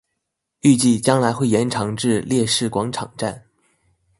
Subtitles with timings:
[0.61, 3.43] 预计将来会延长至烈士广场站。